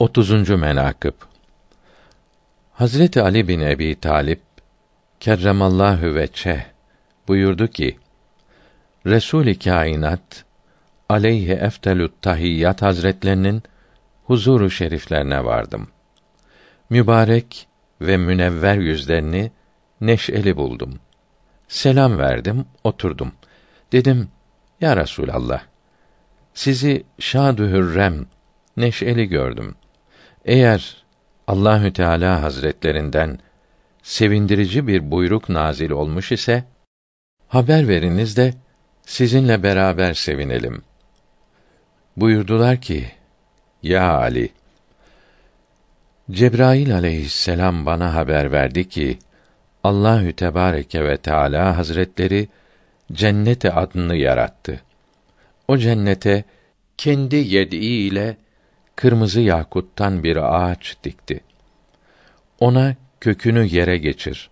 30. 0.00 0.50
menakıb 0.50 1.12
Hazreti 2.72 3.22
Ali 3.22 3.48
bin 3.48 3.60
Ebi 3.60 4.00
Talip 4.00 4.40
kerremallahu 5.20 6.14
veçhe 6.14 6.66
buyurdu 7.28 7.68
ki 7.68 7.98
Resul-i 9.06 9.58
Kainat 9.58 10.44
aleyhi 11.08 11.52
eftelut 11.52 12.22
tahiyyat 12.22 12.82
hazretlerinin 12.82 13.62
huzuru 14.24 14.70
şeriflerine 14.70 15.44
vardım. 15.44 15.88
Mübarek 16.90 17.68
ve 18.00 18.16
münevver 18.16 18.76
yüzlerini 18.76 19.52
neşeli 20.00 20.56
buldum. 20.56 21.00
Selam 21.68 22.18
verdim, 22.18 22.66
oturdum. 22.84 23.32
Dedim, 23.92 24.28
ya 24.80 24.96
Resulallah, 24.96 25.62
sizi 26.54 27.04
şad-ı 27.18 27.64
neşeli 28.76 29.26
gördüm. 29.26 29.74
Eğer 30.44 31.04
Allahü 31.46 31.92
Teala 31.92 32.42
Hazretlerinden 32.42 33.38
sevindirici 34.02 34.86
bir 34.86 35.10
buyruk 35.10 35.48
nazil 35.48 35.90
olmuş 35.90 36.32
ise 36.32 36.64
haber 37.48 37.88
veriniz 37.88 38.36
de 38.36 38.54
sizinle 39.02 39.62
beraber 39.62 40.14
sevinelim. 40.14 40.82
Buyurdular 42.16 42.80
ki: 42.80 43.10
Ya 43.82 44.18
Ali, 44.18 44.50
Cebrail 46.30 46.94
aleyhisselam 46.94 47.86
bana 47.86 48.14
haber 48.14 48.52
verdi 48.52 48.88
ki 48.88 49.18
Allahü 49.84 50.32
Tebareke 50.32 51.04
ve 51.04 51.16
Teala 51.16 51.76
Hazretleri 51.76 52.48
cennete 53.12 53.72
adını 53.72 54.16
yarattı. 54.16 54.80
O 55.68 55.76
cennete 55.76 56.44
kendi 56.96 57.36
yediği 57.36 58.10
ile 58.10 58.36
kırmızı 58.96 59.40
yakuttan 59.40 60.24
bir 60.24 60.36
ağaç 60.36 60.96
dikti. 61.04 61.40
Ona 62.60 62.94
kökünü 63.20 63.66
yere 63.66 63.98
geçir, 63.98 64.50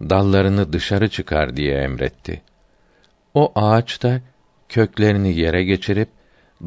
dallarını 0.00 0.72
dışarı 0.72 1.08
çıkar 1.08 1.56
diye 1.56 1.78
emretti. 1.80 2.42
O 3.34 3.52
ağaç 3.54 4.02
da 4.02 4.20
köklerini 4.68 5.38
yere 5.38 5.64
geçirip 5.64 6.08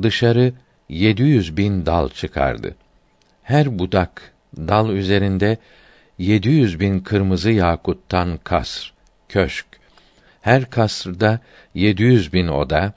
dışarı 0.01 0.53
yedi 0.89 1.21
yüz 1.21 1.57
bin 1.57 1.85
dal 1.85 2.09
çıkardı. 2.09 2.75
Her 3.43 3.79
budak, 3.79 4.33
dal 4.57 4.89
üzerinde 4.89 5.57
yedi 6.17 6.49
yüz 6.49 6.79
bin 6.79 6.99
kırmızı 6.99 7.51
yakuttan 7.51 8.39
kasr, 8.43 8.93
köşk. 9.29 9.65
Her 10.41 10.69
kasrda 10.69 11.39
yedi 11.73 12.03
yüz 12.03 12.33
bin 12.33 12.47
oda, 12.47 12.93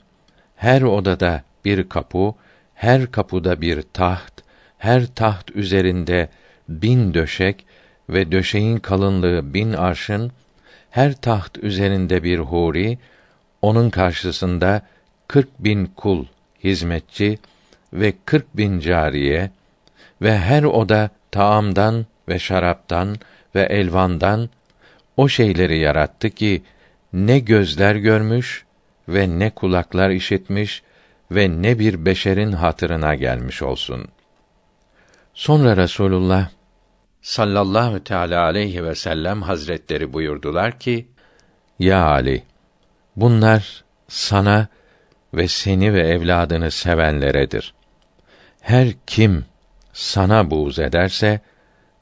her 0.55 0.81
odada 0.81 1.43
bir 1.65 1.89
kapı, 1.89 2.33
her 2.75 3.11
kapıda 3.11 3.61
bir 3.61 3.81
taht, 3.81 4.33
her 4.77 5.05
taht 5.05 5.51
üzerinde 5.55 6.29
bin 6.69 7.13
döşek 7.13 7.65
ve 8.09 8.31
döşeğin 8.31 8.77
kalınlığı 8.77 9.53
bin 9.53 9.73
arşın, 9.73 10.31
her 10.89 11.13
taht 11.13 11.57
üzerinde 11.57 12.23
bir 12.23 12.39
huri, 12.39 12.97
onun 13.61 13.89
karşısında 13.89 14.81
kırk 15.27 15.49
bin 15.59 15.85
kul, 15.85 16.25
hizmetçi 16.63 17.39
ve 17.93 18.13
kırk 18.25 18.57
bin 18.57 18.79
cariye 18.79 19.51
ve 20.21 20.37
her 20.37 20.63
oda 20.63 21.09
taamdan 21.31 22.05
ve 22.29 22.39
şaraptan 22.39 23.15
ve 23.55 23.61
elvandan 23.61 24.49
o 25.17 25.27
şeyleri 25.27 25.77
yarattı 25.77 26.29
ki 26.29 26.61
ne 27.13 27.39
gözler 27.39 27.95
görmüş 27.95 28.65
ve 29.09 29.39
ne 29.39 29.49
kulaklar 29.49 30.09
işitmiş 30.09 30.83
ve 31.31 31.61
ne 31.61 31.79
bir 31.79 32.05
beşerin 32.05 32.51
hatırına 32.51 33.15
gelmiş 33.15 33.61
olsun. 33.61 34.07
Sonra 35.33 35.77
Resulullah 35.77 36.49
sallallahu 37.21 38.03
teala 38.03 38.43
aleyhi 38.43 38.83
ve 38.83 38.95
sellem 38.95 39.41
hazretleri 39.41 40.13
buyurdular 40.13 40.79
ki: 40.79 41.07
Ya 41.79 42.05
Ali, 42.05 42.43
bunlar 43.15 43.83
sana 44.07 44.67
ve 45.33 45.47
seni 45.47 45.93
ve 45.93 46.07
evladını 46.07 46.71
sevenleredir. 46.71 47.73
Her 48.61 48.87
kim 49.07 49.45
sana 49.93 50.51
buğz 50.51 50.79
ederse 50.79 51.39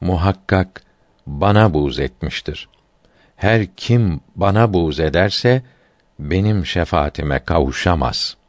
muhakkak 0.02 0.84
bana 1.28 1.74
buğz 1.74 2.00
etmiştir. 2.00 2.70
Her 3.36 3.66
kim 3.76 4.22
bana 4.36 4.74
buğz 4.74 5.00
ederse 5.00 5.64
benim 6.20 6.66
şefaatime 6.66 7.40
kavuşamaz.'' 7.40 8.43